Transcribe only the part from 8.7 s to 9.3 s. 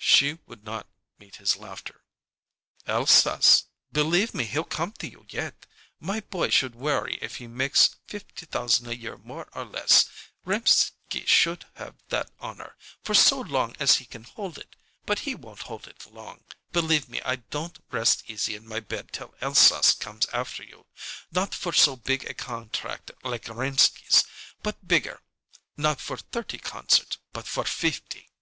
a year